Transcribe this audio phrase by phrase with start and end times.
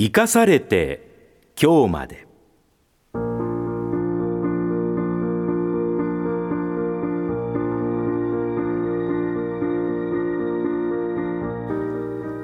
[0.00, 2.26] 生かされて今日まで。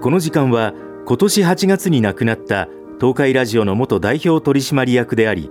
[0.02, 0.74] この時間は
[1.06, 2.68] 今年8月に亡くなった
[3.00, 5.50] 東海ラジオの元代表取締役であり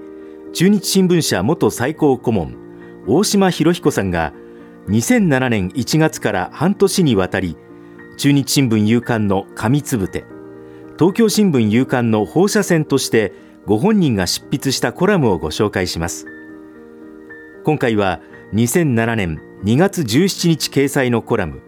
[0.54, 2.56] 中日新聞社元最高顧問
[3.08, 4.32] 大島博彦さんが
[4.90, 7.58] 2007年1月から半年にわたり
[8.18, 10.35] 中日新聞夕刊の紙つぶて
[10.98, 13.34] 東京新聞夕刊の放射線として
[13.66, 16.26] ご本人が執筆したコラムをご紹介します。
[17.66, 18.22] 今回は
[18.54, 21.62] 2007年2月17日掲載のコラム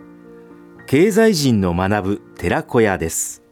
[0.85, 3.43] 経済人の学ぶ寺子屋です。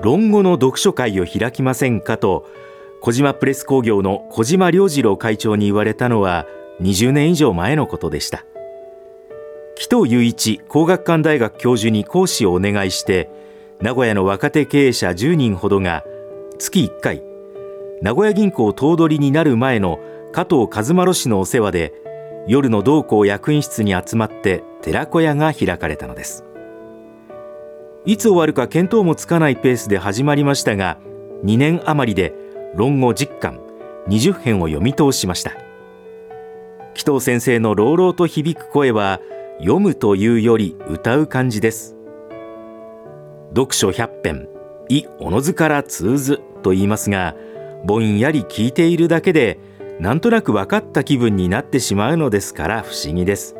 [0.00, 2.46] 論語の読書会を開きませんかと
[3.00, 6.46] 小島プレス工業の小島良次郎会長に言われたのは
[6.80, 8.44] 20年以上前のことでした。
[9.78, 13.30] 紀藤雄一工学館大学教授に講師をお願いして
[13.80, 16.02] 名古屋の若手経営者10人ほどが
[16.58, 17.22] 月1回
[18.02, 20.00] 名古屋銀行頭取になる前の
[20.32, 21.92] 加藤和丸氏のお世話で
[22.48, 26.44] 夜の同校役員室に集まって寺子屋が開かれたのです。
[28.04, 30.98] いつ終わるか見当もつかないペースで始まりましたが
[31.44, 32.34] 2年余りで
[32.74, 33.60] 論語10巻
[34.08, 35.52] 20編を読み通しました。
[36.94, 39.20] 紀藤先生の朗々と響く声は
[39.58, 41.96] 読むというより歌う感じです。
[43.50, 44.48] 読書百編
[44.88, 47.34] 意おのずから通ずと言いますが
[47.84, 49.58] ぼんやり聞いているだけで
[50.00, 53.56] なんとなく分かった気分になってしまうのですから不思議です。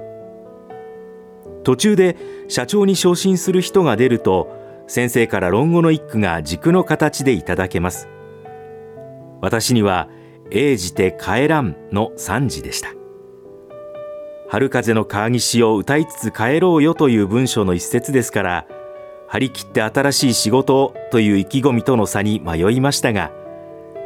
[1.64, 2.16] 途中で
[2.48, 8.08] 社長に昇進する人が出ると先生から論語の一句が軸の形でいただけます。
[9.40, 10.08] 私には
[10.50, 12.97] 「英じて帰らん」の三字でした。
[14.50, 18.66] 春風の川岸を歌いつつ帰ろうよという文章の一節ですから
[19.26, 23.30] 張り切って新しい仕事をという意気込みとの差に迷いましたが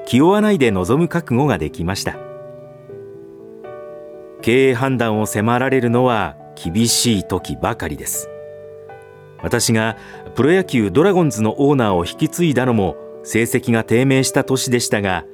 [0.05, 2.17] 気負わないで臨む覚悟ができました。
[4.43, 8.29] 経営判断を迫られるのは厳しい時ばかりです。
[9.41, 9.97] 私が
[10.35, 15.25] プロ野球ドラゴンズのオーナーを引き継いだのも成績が低迷した年でしたが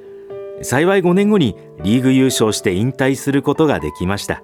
[0.63, 4.43] 幸い5年後にリーグ優勝して引退することができました。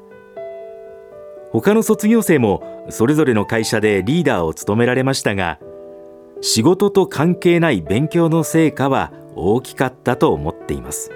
[1.54, 5.60] 他の卒業生もそれぞれの会社でリーダーを務められましたが
[6.40, 11.12] 仕事と関係ない勉強の成果は大きかったと思っています。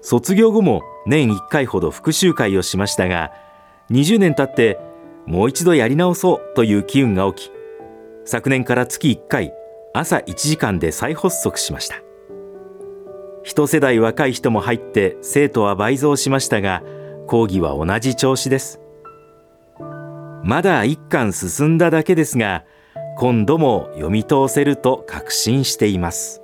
[0.00, 3.30] 卒業後も年1回ほど復習会をしましたが
[3.90, 4.80] 20年経って
[5.26, 7.52] もう一度やり直そうという機運が起き
[8.24, 9.52] 昨年から月1回
[9.92, 11.96] 朝1時間で再発足しました。
[13.44, 16.82] 一世代若い人も入って生徒は倍増しましたが
[17.26, 18.80] 講義は同じ調子です。
[20.44, 22.64] まだ一巻進んだだけですが
[23.16, 26.42] 今度も読み通せると確信しています。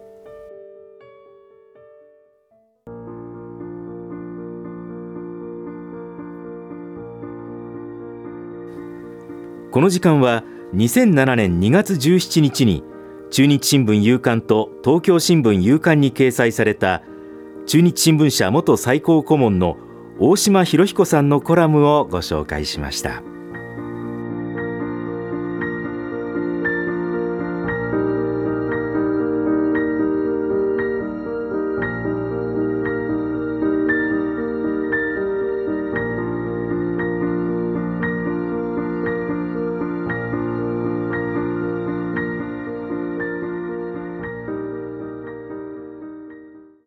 [9.71, 10.45] この時間は
[10.75, 12.83] 2007年2月17日に
[13.31, 17.03] 中日新聞夕刊と東京新聞夕刊に掲載された
[17.67, 19.77] 中日新聞社元最高顧問の
[20.21, 23.23] 大島博彦さんのコラムをご紹介しました。